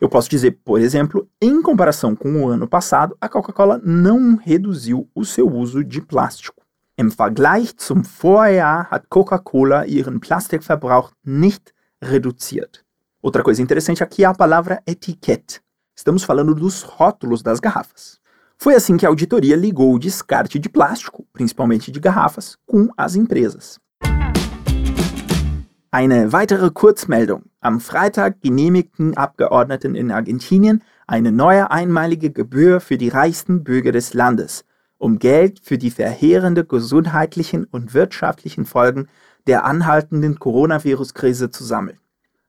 Eu 0.00 0.08
posso 0.08 0.28
dizer, 0.28 0.58
por 0.64 0.80
exemplo, 0.80 1.28
em 1.40 1.62
comparação 1.62 2.16
com 2.16 2.42
o 2.42 2.48
ano 2.48 2.66
passado, 2.66 3.16
a 3.20 3.28
Coca-Cola 3.28 3.80
não 3.84 4.36
reduziu 4.36 5.08
o 5.14 5.24
seu 5.24 5.48
uso 5.48 5.84
de 5.84 6.00
plástico. 6.00 6.62
Im 6.98 7.08
Vergleich 7.08 7.72
zum 7.78 8.02
Vorjahr 8.02 8.88
hat 8.90 9.06
Coca-Cola 9.08 9.86
ihren 9.86 10.18
Plastikverbrauch 10.18 11.12
nicht 11.24 11.72
reduziert. 12.02 12.84
Outra 13.22 13.42
coisa 13.42 13.62
interessante 13.62 14.02
aqui 14.02 14.24
é 14.24 14.26
a 14.26 14.34
palavra 14.34 14.82
etiquette. 14.86 15.60
Estamos 15.94 16.24
falando 16.24 16.54
dos 16.54 16.82
rótulos 16.82 17.42
das 17.42 17.60
garrafas. 17.60 18.20
Foi 18.58 18.74
assim 18.74 18.96
que 18.96 19.06
a 19.06 19.08
auditoria 19.08 19.56
ligou 19.56 19.94
o 19.94 19.98
descarte 19.98 20.58
de 20.58 20.68
plástico, 20.68 21.24
principalmente 21.32 21.90
de 21.90 22.00
garrafas, 22.00 22.56
com 22.66 22.88
as 22.96 23.14
empresas. 23.14 23.78
Eine 25.94 26.32
weitere 26.32 26.70
Kurzmeldung. 26.70 27.50
Am 27.60 27.78
Freitag 27.78 28.40
genehmigten 28.40 29.14
Abgeordneten 29.14 29.94
in 29.94 30.10
Argentinien 30.10 30.82
eine 31.06 31.32
neue 31.32 31.70
einmalige 31.70 32.30
Gebühr 32.30 32.80
für 32.80 32.96
die 32.96 33.10
reichsten 33.10 33.62
Bürger 33.62 33.92
des 33.92 34.14
Landes, 34.14 34.64
um 34.96 35.18
Geld 35.18 35.60
für 35.62 35.76
die 35.76 35.90
verheerende 35.90 36.64
gesundheitlichen 36.64 37.64
und 37.64 37.92
wirtschaftlichen 37.92 38.64
Folgen 38.64 39.08
der 39.46 39.66
anhaltenden 39.66 40.38
Coronavirus-Krise 40.38 41.50
zu 41.50 41.62
sammeln. 41.62 41.98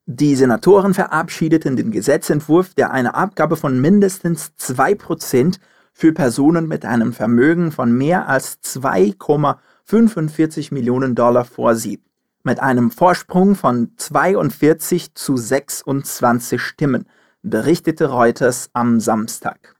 Die 0.06 0.38
Senatoren 0.38 0.94
verabschiedeten 0.94 1.76
den 1.76 1.92
Gesetzentwurf, 1.92 2.74
der 2.76 2.92
eine 2.92 3.14
Abgabe 3.14 3.58
von 3.58 3.82
mindestens 3.82 4.54
2% 4.58 5.60
für 5.92 6.14
Personen 6.14 6.70
mit 6.70 6.86
einem 6.86 7.12
Vermögen 7.12 7.74
von 7.74 7.92
mehr 7.92 8.30
als 8.30 8.64
2,45 8.64 10.74
Millionen 10.74 11.14
Dollar 11.14 11.44
vorsieht, 11.44 12.00
mit 12.44 12.60
einem 12.60 12.92
Vorsprung 12.92 13.56
von 13.56 13.92
42 13.98 15.16
zu 15.16 15.38
26 15.38 16.62
Stimmen, 16.62 17.06
berichtete 17.42 18.10
Reuters 18.10 18.70
am 18.74 19.00
Samstag. 19.00 19.76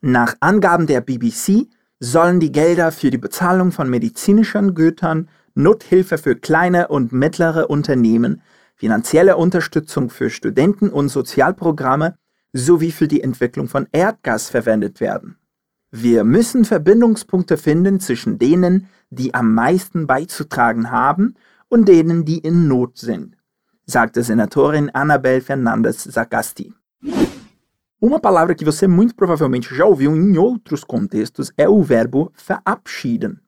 Nach 0.00 0.36
Angaben 0.40 0.86
der 0.86 1.00
BBC 1.00 1.68
sollen 1.98 2.40
die 2.40 2.52
Gelder 2.52 2.92
für 2.92 3.10
die 3.10 3.18
Bezahlung 3.18 3.72
von 3.72 3.88
medizinischen 3.88 4.74
Gütern, 4.74 5.28
Nothilfe 5.54 6.18
für 6.18 6.36
kleine 6.36 6.88
und 6.88 7.12
mittlere 7.12 7.70
Unternehmen, 7.70 8.42
finanzielle 8.74 9.36
Unterstützung 9.36 10.10
für 10.10 10.30
Studenten 10.30 10.90
und 10.90 11.08
Sozialprogramme 11.08 12.16
sowie 12.52 12.92
für 12.92 13.08
die 13.08 13.22
Entwicklung 13.22 13.68
von 13.68 13.88
Erdgas 13.92 14.50
verwendet 14.50 15.00
werden. 15.00 15.38
Wir 15.90 16.24
müssen 16.24 16.64
Verbindungspunkte 16.64 17.56
finden 17.56 18.00
zwischen 18.00 18.38
denen, 18.38 18.88
die 19.10 19.32
am 19.32 19.54
meisten 19.54 20.06
beizutragen 20.06 20.90
haben 20.90 21.36
und 21.74 21.88
denen, 21.88 22.24
die 22.24 22.38
in 22.38 22.68
Not 22.68 22.98
sind, 22.98 23.36
sagte 23.84 24.22
Senatorin 24.22 24.90
Anabel 24.94 25.40
Fernandes 25.40 26.04
Sagasti. 26.04 26.72
Uma 28.00 28.20
palavra 28.20 28.54
que 28.54 28.64
você 28.64 28.86
muito 28.86 29.16
provavelmente 29.16 29.74
já 29.74 29.84
ouviu 29.84 30.14
em 30.14 30.38
outros 30.38 30.84
contextos 30.84 31.50
é 31.56 31.68
o 31.68 31.82
verbo 31.82 32.32
verabschieden. 32.36 33.40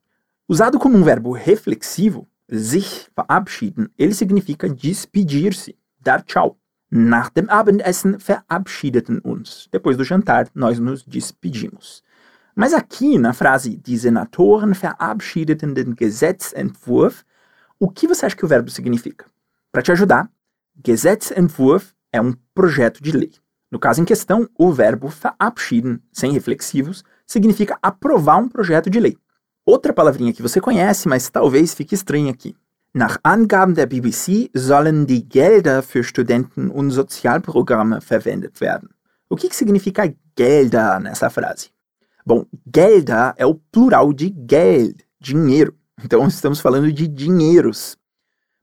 Usado 0.45 0.77
como 0.77 0.97
um 0.97 1.03
verbo 1.03 1.31
reflexivo, 1.31 2.27
sich 2.49 3.07
verabschieden, 3.15 3.87
ele 3.97 4.13
significa 4.13 4.67
despedir-se, 4.67 5.77
dar 6.01 6.21
tchau. 6.21 6.57
Nach 6.91 7.29
dem 7.29 7.49
Abendessen 7.49 8.19
verabschiedeten 8.19 9.21
uns. 9.23 9.69
Depois 9.71 9.95
do 9.95 10.03
jantar, 10.03 10.49
nós 10.53 10.79
nos 10.79 11.05
despedimos. 11.05 12.03
Mas 12.53 12.73
aqui 12.73 13.17
na 13.17 13.31
frase 13.31 13.77
die 13.77 13.97
Senatoren 13.97 14.73
verabschiedeten 14.73 15.73
den 15.75 15.95
Gesetzentwurf, 15.95 17.23
o 17.79 17.89
que 17.89 18.07
você 18.07 18.25
acha 18.25 18.35
que 18.35 18.45
o 18.45 18.47
verbo 18.47 18.69
significa? 18.69 19.25
Para 19.71 19.81
te 19.81 19.91
ajudar, 19.91 20.29
Gesetzentwurf 20.85 21.93
é 22.11 22.21
um 22.21 22.33
projeto 22.53 23.01
de 23.01 23.11
lei. 23.11 23.31
No 23.69 23.79
caso 23.79 24.01
em 24.01 24.05
questão, 24.05 24.47
o 24.57 24.71
verbo 24.71 25.09
verabschieden, 25.09 25.99
sem 26.11 26.31
reflexivos, 26.31 27.03
significa 27.25 27.77
aprovar 27.81 28.37
um 28.37 28.47
projeto 28.47 28.89
de 28.89 28.99
lei. 28.99 29.17
Outra 29.65 29.91
palavrinha 29.91 30.33
que 30.33 30.41
você 30.41 30.61
conhece, 30.61 31.07
mas 31.07 31.29
talvez 31.29 31.73
fique 31.73 31.93
estranha 31.93 32.31
aqui. 32.31 32.55
Nach 32.93 33.19
Angaben 33.23 33.75
der 33.75 33.85
BBC 33.85 34.49
sollen 34.55 35.05
die 35.05 35.21
Gelder 35.21 35.83
für 35.83 36.03
Studenten 36.03 36.71
und 36.71 36.91
Sozialprogramme 36.91 38.01
verwendet 38.01 38.59
werden. 38.61 38.89
O 39.29 39.35
que, 39.35 39.49
que 39.49 39.55
significa 39.55 40.11
Gelder 40.35 40.99
nessa 41.01 41.29
frase? 41.29 41.69
Bom, 42.25 42.45
Gelder 42.73 43.33
é 43.37 43.45
o 43.45 43.55
plural 43.55 44.13
de 44.13 44.29
Geld, 44.29 45.05
dinheiro. 45.19 45.75
Então 46.03 46.27
estamos 46.27 46.59
falando 46.59 46.91
de 46.91 47.07
dinheiros. 47.07 47.97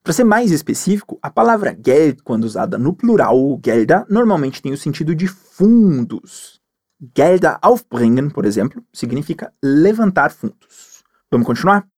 Para 0.04 0.12
ser 0.12 0.24
mais 0.24 0.52
específico, 0.52 1.18
a 1.20 1.30
palavra 1.30 1.72
Geld, 1.72 2.22
quando 2.22 2.44
usada 2.44 2.78
no 2.78 2.94
plural, 2.94 3.58
Gelder, 3.64 4.04
normalmente 4.08 4.62
tem 4.62 4.72
o 4.72 4.76
sentido 4.76 5.14
de 5.14 5.26
fundos. 5.26 6.60
Gelder 7.16 7.58
aufbringen, 7.60 8.30
por 8.30 8.44
exemplo, 8.44 8.84
significa 8.92 9.52
levantar 9.62 10.30
fundos. 10.30 11.02
Vamos 11.30 11.46
continuar? 11.46 11.88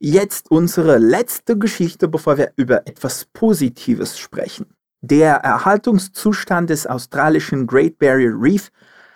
Jetzt 0.00 0.46
unsere 0.50 0.98
letzte 0.98 1.56
Geschichte, 1.56 2.08
bevor 2.08 2.38
wir 2.38 2.52
über 2.56 2.82
etwas 2.86 3.24
Positives 3.32 4.18
sprechen. 4.18 4.66
Der 5.00 5.44
Erhaltungszustand 5.44 6.70
des 6.70 6.86
australischen 6.86 7.66
Great 7.66 7.98
Barrier 7.98 8.32
Reef 8.34 8.70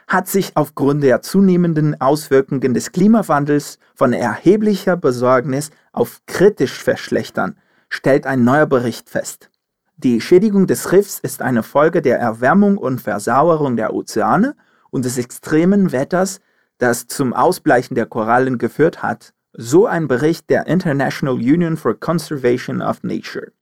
hat 0.09 0.29
sich 0.29 0.57
aufgrund 0.57 1.03
der 1.03 1.23
zunehmenden 1.23 2.01
Auswirkungen 2.01 2.75
des 2.75 2.93
Klimawandels 2.93 3.79
von 3.95 4.13
erheblicher 4.13 4.97
Besorgnis 4.97 5.71
auf 5.93 6.21
kritisch 6.27 6.83
verschlechtern, 6.83 7.57
stellt 7.89 8.27
ein 8.27 8.45
neuer 8.45 8.67
Bericht 8.67 9.09
fest. 9.11 9.51
Die 9.97 10.21
Schädigung 10.21 10.67
des 10.67 10.93
Riffs 10.93 11.19
ist 11.19 11.43
eine 11.43 11.63
Folge 11.63 12.03
der 12.03 12.19
Erwärmung 12.19 12.79
und 12.79 13.01
Versauerung 13.01 13.77
der 13.77 13.95
Ozeane 13.95 14.57
und 14.91 15.05
des 15.05 15.19
extremen 15.19 15.93
Wetters, 15.93 16.41
das 16.79 17.07
zum 17.07 17.33
Ausbleichen 17.33 17.95
der 17.95 18.07
Korallen 18.07 18.59
geführt 18.59 19.03
hat, 19.03 19.33
so 19.53 19.87
ein 19.87 20.09
Bericht 20.09 20.49
der 20.51 20.67
International 20.67 21.35
Union 21.35 21.77
for 21.77 21.95
Conservation 21.99 22.83
of 22.83 23.03
Nature. 23.03 23.53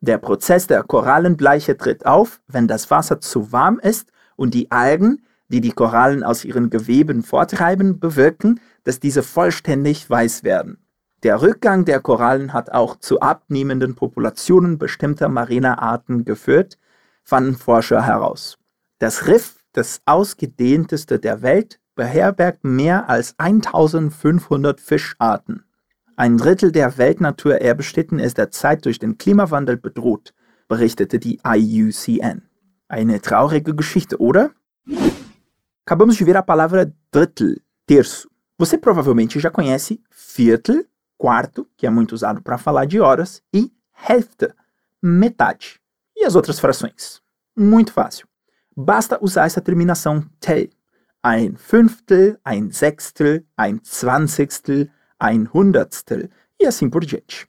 Der 0.00 0.18
Prozess 0.18 0.66
der 0.66 0.82
Korallenbleiche 0.82 1.76
tritt 1.76 2.06
auf, 2.06 2.40
wenn 2.46 2.68
das 2.68 2.90
Wasser 2.90 3.20
zu 3.20 3.52
warm 3.52 3.78
ist 3.78 4.12
und 4.36 4.54
die 4.54 4.70
Algen, 4.70 5.22
die 5.50 5.60
die 5.60 5.72
Korallen 5.72 6.22
aus 6.22 6.44
ihren 6.44 6.70
Geweben 6.70 7.22
vortreiben, 7.22 8.00
bewirken, 8.00 8.60
dass 8.84 9.00
diese 9.00 9.22
vollständig 9.22 10.08
weiß 10.08 10.44
werden. 10.44 10.78
Der 11.22 11.42
Rückgang 11.42 11.84
der 11.84 12.00
Korallen 12.00 12.52
hat 12.54 12.72
auch 12.72 12.96
zu 12.96 13.20
abnehmenden 13.20 13.94
Populationen 13.94 14.78
bestimmter 14.78 15.28
mariner 15.28 15.82
Arten 15.82 16.24
geführt, 16.24 16.78
fanden 17.22 17.56
Forscher 17.56 18.02
heraus. 18.06 18.56
Das 18.98 19.26
Riff, 19.26 19.56
das 19.72 20.00
ausgedehnteste 20.06 21.18
der 21.18 21.42
Welt, 21.42 21.78
beherbergt 21.94 22.64
mehr 22.64 23.10
als 23.10 23.34
1500 23.38 24.80
Fischarten. 24.80 25.64
Ein 26.16 26.38
Drittel 26.38 26.72
der 26.72 26.96
Weltnaturerbestätten 26.96 28.18
ist 28.18 28.38
derzeit 28.38 28.84
durch 28.84 28.98
den 28.98 29.18
Klimawandel 29.18 29.76
bedroht, 29.76 30.32
berichtete 30.68 31.18
die 31.18 31.40
IUCN. 31.44 32.42
Eine 32.88 33.20
traurige 33.20 33.74
Geschichte, 33.74 34.18
oder? 34.18 34.50
Acabamos 35.90 36.14
de 36.14 36.22
ver 36.22 36.36
a 36.36 36.42
palavra 36.44 36.94
drittel, 37.10 37.56
terço. 37.84 38.30
Você 38.56 38.78
provavelmente 38.78 39.40
já 39.40 39.50
conhece 39.50 40.00
Viertel, 40.36 40.84
quarto, 41.18 41.66
que 41.76 41.84
é 41.84 41.90
muito 41.90 42.12
usado 42.12 42.40
para 42.40 42.56
falar 42.56 42.84
de 42.84 43.00
horas, 43.00 43.42
e 43.52 43.72
Hälfte, 44.08 44.54
metade. 45.02 45.80
E 46.14 46.24
as 46.24 46.36
outras 46.36 46.60
frações? 46.60 47.20
Muito 47.56 47.92
fácil. 47.92 48.28
Basta 48.76 49.18
usar 49.20 49.46
essa 49.46 49.60
terminação 49.60 50.24
tel. 50.38 50.68
Ein 51.24 51.56
Fünftel, 51.56 52.38
ein 52.44 52.70
Sechstel, 52.70 53.44
ein 53.56 53.80
Zwanzigstel, 53.82 54.88
ein 55.18 55.48
Hundertstel 55.52 56.30
e 56.60 56.66
assim 56.66 56.88
por 56.88 57.04
diante. 57.04 57.48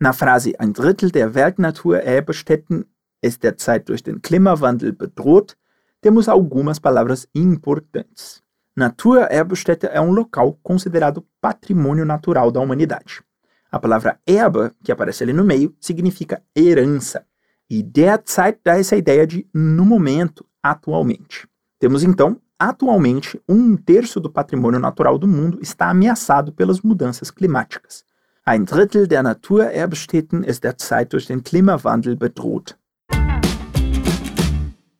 Na 0.00 0.14
Frase 0.14 0.54
ein 0.58 0.72
Drittel 0.72 1.10
der 1.10 1.34
Weltnaturerbestätten 1.34 2.86
ist 3.20 3.42
derzeit 3.42 3.90
durch 3.90 4.02
den 4.02 4.22
Klimawandel 4.22 4.94
bedroht, 4.94 5.58
temos 6.02 6.28
algumas 6.28 6.80
palavras 6.80 7.28
importantes. 7.32 8.42
Naturerbestätte 8.76 9.86
é 9.86 10.00
um 10.00 10.10
local 10.10 10.58
considerado 10.60 11.24
patrimônio 11.40 12.04
natural 12.04 12.50
da 12.50 12.60
humanidade. 12.60 13.22
A 13.70 13.78
palavra 13.78 14.18
erba, 14.26 14.74
que 14.82 14.90
aparece 14.90 15.22
ali 15.22 15.32
no 15.32 15.44
meio, 15.44 15.74
significa 15.80 16.42
herança. 16.56 17.24
E 17.70 17.82
derzeit 17.82 18.58
dá 18.64 18.76
essa 18.76 18.96
ideia 18.96 19.26
de 19.26 19.46
no 19.54 19.84
momento, 19.84 20.44
atualmente. 20.60 21.48
Temos 21.78 22.02
então, 22.02 22.38
atualmente, 22.58 23.40
um 23.48 23.76
terço 23.76 24.18
do 24.18 24.28
patrimônio 24.28 24.80
natural 24.80 25.16
do 25.16 25.28
mundo 25.28 25.58
está 25.62 25.88
ameaçado 25.88 26.52
pelas 26.52 26.80
mudanças 26.80 27.30
climáticas. 27.30 28.04
Ein 28.44 28.64
Drittel 28.64 29.06
der 29.06 29.22
Naturerbestätten 29.22 30.42
ist 30.42 30.64
derzeit 30.64 31.12
durch 31.12 31.28
den 31.28 31.44
Klimawandel 31.44 32.16
bedroht. 32.16 32.76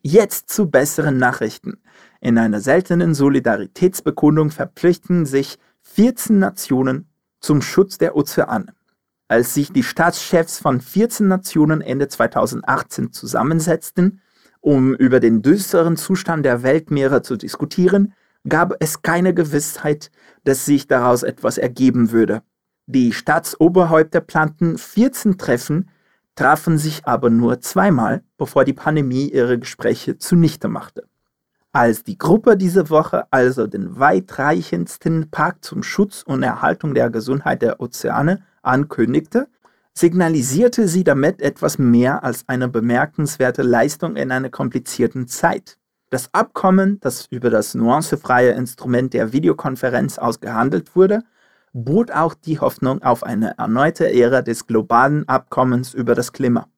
Jetzt 0.05 0.51
zu 0.51 0.69
besseren 0.69 1.17
Nachrichten. 1.17 1.81
In 2.21 2.37
einer 2.37 2.61
seltenen 2.61 3.15
Solidaritätsbekundung 3.15 4.51
verpflichten 4.51 5.27
sich 5.27 5.59
14 5.83 6.41
Nationen 6.41 7.09
zum 7.39 7.63
Schutz 7.63 7.99
der 7.99 8.17
Ozeane. 8.17 8.75
Als 9.29 9.55
sich 9.55 9.73
die 9.73 9.85
Staatschefs 9.85 10.59
von 10.59 10.81
14 10.81 11.29
Nationen 11.29 11.81
Ende 11.81 12.09
2018 12.09 13.13
zusammensetzten, 13.13 14.21
um 14.61 14.93
über 14.93 15.21
den 15.21 15.41
düsteren 15.41 15.97
Zustand 15.97 16.45
der 16.45 16.65
Weltmeere 16.65 17.23
zu 17.23 17.37
diskutieren, 17.37 18.13
gab 18.49 18.75
es 18.81 19.03
keine 19.03 19.35
Gewissheit, 19.35 20.11
dass 20.43 20.65
sich 20.65 20.89
daraus 20.89 21.23
etwas 21.23 21.59
ergeben 21.59 22.11
würde. 22.11 22.43
Die 22.87 23.13
Staatsoberhäupter 23.13 24.21
planten 24.21 24.79
14 24.79 25.39
Treffen, 25.39 25.91
trafen 26.35 26.79
sich 26.79 27.07
aber 27.07 27.31
nur 27.31 27.61
zweimal, 27.61 28.23
bevor 28.39 28.65
die 28.65 28.73
Pandemie 28.73 29.29
ihre 29.29 29.59
Gespräche 29.59 30.19
zunichte 30.19 30.69
machte. 30.69 31.05
Als 31.73 32.05
die 32.05 32.19
Gruppe 32.19 32.57
diese 32.57 32.91
Woche 32.91 33.25
also 33.31 33.67
den 33.67 33.99
weitreichendsten 33.99 35.31
Pakt 35.31 35.65
zum 35.65 35.83
Schutz 35.83 36.23
und 36.23 36.43
Erhaltung 36.43 36.95
der 36.95 37.09
Gesundheit 37.09 37.63
der 37.63 37.81
Ozeane 37.81 38.43
ankündigte, 38.63 39.49
signalisierte 39.95 40.89
sie 40.89 41.05
damit 41.05 41.41
etwas 41.41 41.79
mehr 41.79 42.25
als 42.25 42.49
eine 42.49 42.69
bemerkenswerte 42.69 43.63
Leistung 43.63 44.17
in 44.17 44.31
einer 44.31 44.51
komplizierten 44.51 45.29
Zeit. 45.29 45.79
Das 46.11 46.33
Abkommen, 46.35 46.99
das 47.01 47.27
über 47.31 47.49
das 47.49 47.75
nuancefreie 47.75 48.51
Instrument 48.51 49.15
der 49.15 49.33
Videokonferenz 49.33 50.19
ausgehandelt 50.19 50.95
wurde, 50.95 51.23
bot 51.73 52.11
auch 52.11 52.35
die 52.35 52.61
Hoffnung 52.61 53.03
auf 53.03 53.25
eine 53.25 53.57
erneute 53.59 54.13
Ära 54.13 54.43
des 54.43 54.67
globalen 54.67 55.27
Abkommens 55.29 55.95
über 55.95 56.15
das 56.15 56.33
Klima. 56.33 56.69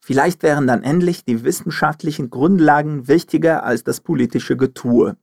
Vielleicht 0.00 0.42
wären 0.42 0.66
dann 0.66 0.82
endlich 0.82 1.24
die 1.24 1.44
wissenschaftlichen 1.44 2.28
Grundlagen 2.28 3.08
wichtiger 3.08 3.64
als 3.64 3.84
das 3.84 4.00
politische 4.00 4.56
Getue. 4.56 5.16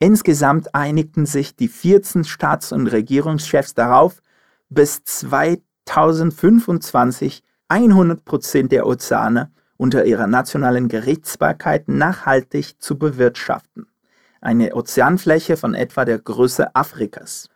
Insgesamt 0.00 0.74
einigten 0.74 1.24
sich 1.24 1.54
die 1.54 1.68
14 1.68 2.24
Staats- 2.24 2.72
und 2.72 2.88
Regierungschefs 2.88 3.74
darauf, 3.74 4.20
bis 4.68 5.04
2025 5.04 7.44
100 7.68 8.24
Prozent 8.24 8.72
der 8.72 8.86
Ozeane 8.86 9.52
unter 9.76 10.04
ihrer 10.04 10.26
nationalen 10.26 10.88
Gerichtsbarkeit 10.88 11.86
nachhaltig 11.88 12.82
zu 12.82 12.98
bewirtschaften. 12.98 13.86
Eine 14.40 14.74
Ozeanfläche 14.74 15.56
von 15.56 15.74
etwa 15.74 16.04
der 16.04 16.18
Größe 16.18 16.74
Afrikas. 16.74 17.50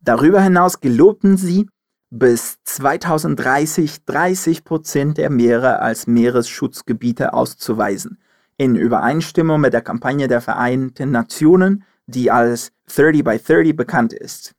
Darüber 0.00 0.40
hinaus 0.40 0.80
gelobten 0.80 1.36
sie, 1.36 1.68
bis 2.10 2.58
2030 2.64 4.04
30 4.06 4.64
Prozent 4.64 5.18
der 5.18 5.30
Meere 5.30 5.80
als 5.80 6.06
Meeresschutzgebiete 6.06 7.34
auszuweisen, 7.34 8.18
in 8.56 8.76
Übereinstimmung 8.76 9.60
mit 9.60 9.72
der 9.72 9.82
Kampagne 9.82 10.28
der 10.28 10.40
Vereinten 10.40 11.10
Nationen, 11.10 11.84
die 12.06 12.30
als 12.30 12.72
30 12.86 13.24
by 13.24 13.38
30 13.38 13.76
bekannt 13.76 14.12
ist. 14.12 14.54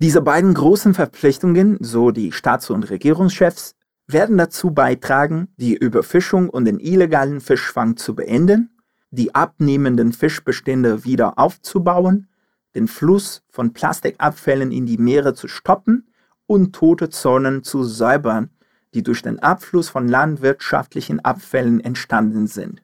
Diese 0.00 0.22
beiden 0.22 0.54
großen 0.54 0.94
Verpflichtungen, 0.94 1.76
so 1.80 2.10
die 2.10 2.32
Staats- 2.32 2.70
und 2.70 2.90
Regierungschefs, 2.90 3.74
werden 4.06 4.36
dazu 4.36 4.70
beitragen, 4.70 5.48
die 5.56 5.74
Überfischung 5.74 6.48
und 6.48 6.64
den 6.64 6.78
illegalen 6.78 7.40
Fischfang 7.40 7.96
zu 7.96 8.14
beenden, 8.14 8.70
die 9.10 9.34
abnehmenden 9.34 10.12
Fischbestände 10.12 11.04
wieder 11.04 11.38
aufzubauen, 11.38 12.28
den 12.74 12.88
Fluss 12.88 13.42
von 13.48 13.72
Plastikabfällen 13.72 14.72
in 14.72 14.86
die 14.86 14.98
Meere 14.98 15.34
zu 15.34 15.48
stoppen 15.48 16.08
und 16.46 16.74
tote 16.74 17.10
Zonen 17.10 17.62
zu 17.62 17.84
säubern, 17.84 18.50
die 18.94 19.02
durch 19.02 19.22
den 19.22 19.40
Abfluss 19.40 19.88
von 19.88 20.08
landwirtschaftlichen 20.08 21.20
Abfällen 21.24 21.80
entstanden 21.80 22.46
sind. 22.46 22.82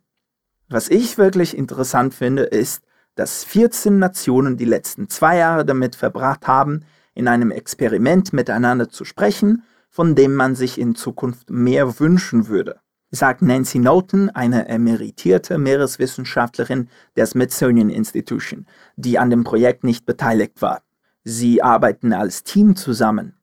Was 0.69 0.89
ich 0.89 1.19
wirklich 1.19 1.57
interessant 1.57 2.15
finde, 2.15 2.43
ist, 2.43 2.85
dass 3.15 3.45
14 3.45 3.99
Nationen 3.99 4.57
die 4.57 4.65
letzten 4.65 5.09
zwei 5.09 5.37
Jahre 5.37 5.65
damit 5.65 5.97
verbracht 5.97 6.47
haben, 6.47 6.85
in 7.15 7.29
einem 7.29 7.51
Experiment 7.51 8.33
miteinander 8.33 8.89
zu 8.89 9.05
sprechen, 9.05 9.65
von 9.89 10.15
dem 10.15 10.35
man 10.35 10.55
sich 10.55 10.79
in 10.79 10.95
Zukunft 10.95 11.51
mehr 11.51 11.99
wünschen 11.99 12.47
würde, 12.47 12.81
sagt 13.11 13.43
Nancy 13.43 13.79
Knowlton, 13.79 14.31
eine 14.31 14.69
emeritierte 14.69 15.59
Meereswissenschaftlerin 15.59 16.89
der 17.17 17.27
Smithsonian 17.27 17.91
Institution, 17.91 18.67
die 18.97 19.19
an 19.19 19.31
dem 19.31 19.45
Projekt 19.45 19.85
nicht 19.85 20.07
beteiligt 20.07 20.63
war. 20.63 20.83
Sie 21.25 21.63
arbeiten 21.63 22.13
als 22.13 22.45
Team 22.45 22.77
zusammen, 22.77 23.35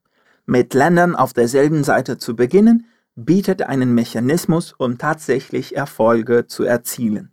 mit 0.46 0.74
Ländern 0.74 1.16
auf 1.16 1.34
derselben 1.34 1.84
Seite 1.84 2.18
zu 2.18 2.36
beginnen, 2.36 2.86
bietet 3.16 3.64
einen 3.64 3.94
Mechanismus, 3.94 4.74
um 4.78 4.98
tatsächlich 4.98 5.76
Erfolge 5.76 6.48
zu 6.48 6.64
erzielen. 6.64 7.32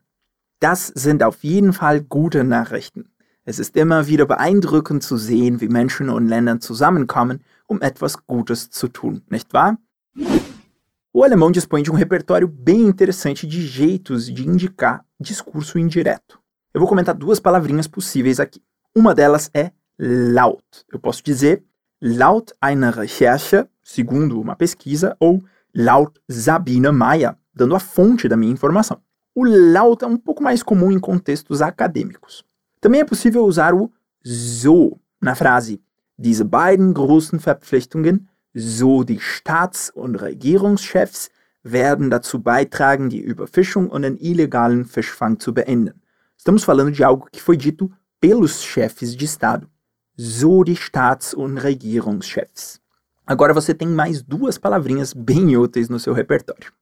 Das 0.61 0.89
sind 0.89 1.23
auf 1.23 1.45
jeden 1.45 1.73
Fall 1.73 2.03
gute 2.03 2.43
Nachrichten. 2.43 3.11
Es 3.45 3.59
ist 3.59 3.77
immer 3.77 4.07
wieder 4.07 4.25
beeindruckend 4.25 5.03
zu 5.03 5.19
sehen, 5.19 5.61
wie 5.61 5.69
Menschen 5.69 6.09
und 6.09 6.27
Länder 6.27 6.61
zusammenkommen, 6.61 7.45
um 7.67 7.83
etwas 7.83 8.27
Gutes 8.27 8.71
zu 8.71 8.89
tun, 8.89 9.23
nicht 9.29 9.53
wahr? 9.53 9.77
O 11.17 11.23
alemão 11.23 11.53
dispõe 11.53 11.81
de 11.81 11.93
um 11.93 11.95
repertório 11.95 12.49
bem 12.49 12.81
interessante 12.81 13.47
de 13.47 13.65
jeitos 13.65 14.27
de 14.27 14.49
indicar 14.49 15.07
discurso 15.21 15.79
indireto. 15.79 16.41
Eu 16.75 16.81
vou 16.81 16.89
comentar 16.89 17.15
duas 17.15 17.39
palavrinhas 17.39 17.87
possíveis 17.87 18.41
aqui. 18.41 18.61
Uma 18.93 19.15
delas 19.15 19.49
é 19.55 19.71
laut. 19.97 20.65
Eu 20.93 20.99
posso 20.99 21.23
dizer 21.23 21.63
laut 22.03 22.53
einer 22.61 22.93
Recherche, 22.93 23.65
segundo 23.81 24.41
uma 24.41 24.57
pesquisa, 24.57 25.17
ou 25.21 25.41
laut 25.73 26.21
Sabine 26.29 26.91
Maia, 26.91 27.39
dando 27.55 27.77
a 27.77 27.79
fonte 27.79 28.27
da 28.27 28.37
minha 28.37 28.53
informação. 28.53 29.01
O 29.37 29.45
laut 29.45 30.03
é 30.03 30.09
um 30.09 30.17
pouco 30.17 30.43
mais 30.43 30.65
comum 30.65 30.91
em 30.91 30.99
contextos 30.99 31.63
acadêmicos. 31.63 32.45
Também 32.81 33.03
é 33.03 33.05
possível 33.05 33.45
usar 33.45 33.73
o 33.73 33.89
so 34.25 34.99
na 35.23 35.37
frase 35.37 35.81
Diese 36.19 36.45
beiden 36.45 36.93
großen 36.93 37.39
Verpflichtungen, 37.39 38.21
so 38.55 39.05
die 39.05 39.21
Staats- 39.21 39.91
und 39.91 40.17
Regierungschefs, 40.17 41.31
werden 41.63 42.11
dazu 42.11 42.43
beitragen, 42.43 43.09
die 43.09 43.21
Überfischung 43.21 43.89
und 43.89 44.03
den 44.03 44.19
illegalen 44.19 44.85
Fischfang 44.85 45.41
zu 45.41 45.55
beenden. 45.55 46.03
Estamos 46.37 46.65
falando 46.65 46.91
de 46.91 47.03
algo 47.05 47.27
que 47.33 47.41
foi 47.41 47.57
dito 47.57 47.91
pelos 48.21 48.63
chefes 48.63 49.17
de 49.17 49.25
Estado. 49.25 49.67
so 50.17 50.63
die 50.63 50.77
Staats- 50.77 51.35
und 51.35 51.59
Regierungschefs. 51.59 52.81
Agora 53.27 53.55
você 53.55 53.75
tem 53.75 53.89
mais 53.89 54.23
duas 54.23 54.59
palavrinhas 54.59 55.13
bem 55.13 55.57
úteis 55.57 55.89
no 55.89 55.99
seu 55.99 56.13
repertório. 56.13 56.73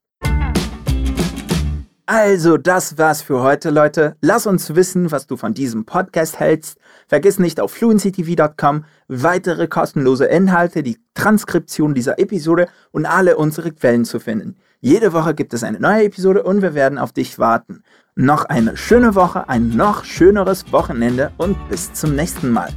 Also, 2.15 2.59
das 2.59 2.99
war's 2.99 3.23
für 3.23 3.41
heute, 3.41 3.71
Leute. 3.71 4.17
Lass 4.21 4.47
uns 4.47 4.75
wissen, 4.75 5.11
was 5.11 5.27
du 5.27 5.39
von 5.39 5.55
diesem 5.55 5.87
Podcast 5.87 6.39
hältst. 6.39 6.77
Vergiss 7.09 7.39
nicht 7.39 7.59
auf 7.59 7.73
fluencytv.com 7.73 8.85
weitere 9.09 9.67
kostenlose 9.67 10.27
Inhalte, 10.27 10.83
die 10.83 10.99
Transkription 11.15 11.95
dieser 11.95 12.19
Episode 12.19 12.69
und 12.91 13.07
alle 13.07 13.39
unsere 13.39 13.73
Quellen 13.73 14.05
zu 14.05 14.21
finden. 14.21 14.57
Jede 14.81 15.15
Woche 15.15 15.35
gibt 15.35 15.55
es 15.55 15.65
eine 15.65 15.81
neue 15.81 16.05
Episode 16.05 16.43
und 16.43 16.61
wir 16.61 16.75
werden 16.75 16.99
auf 16.99 17.13
dich 17.13 17.39
warten. 17.39 17.83
Noch 18.15 18.45
eine 18.45 18.77
schöne 18.77 19.15
Woche, 19.15 19.49
ein 19.49 19.71
noch 19.71 20.05
schöneres 20.05 20.71
Wochenende 20.71 21.33
und 21.39 21.57
bis 21.71 21.95
zum 21.95 22.15
nächsten 22.15 22.51
Mal. 22.51 22.69